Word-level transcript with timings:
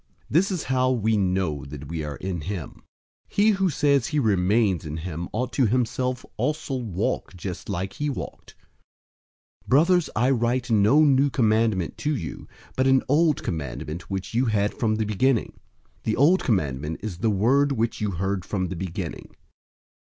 This 0.31 0.49
is 0.49 0.63
how 0.63 0.89
we 0.89 1.15
know 1.15 1.63
that 1.63 1.87
we 1.87 2.03
are 2.03 2.15
in 2.15 2.41
him: 2.41 2.81
002:006 3.29 3.33
he 3.35 3.49
who 3.51 3.69
says 3.69 4.07
he 4.07 4.17
remains 4.17 4.83
in 4.83 4.97
him 4.97 5.29
ought 5.31 5.55
himself 5.57 6.25
also 6.37 6.79
to 6.79 6.83
walk 6.83 7.35
just 7.35 7.69
like 7.69 7.93
he 7.93 8.09
walked. 8.09 8.55
002:007 9.65 9.67
Brothers, 9.69 10.09
I 10.15 10.31
write 10.31 10.71
no 10.71 11.03
new 11.03 11.29
commandment 11.29 11.99
to 11.99 12.15
you, 12.15 12.47
but 12.75 12.87
an 12.87 13.03
old 13.07 13.43
commandment 13.43 14.09
which 14.09 14.33
you 14.33 14.45
had 14.45 14.73
from 14.73 14.95
the 14.95 15.05
beginning. 15.05 15.59
The 16.01 16.15
old 16.15 16.43
commandment 16.43 17.01
is 17.03 17.19
the 17.19 17.29
word 17.29 17.71
which 17.71 18.01
you 18.01 18.09
heard 18.09 18.43
from 18.43 18.69
the 18.69 18.75
beginning. 18.75 19.35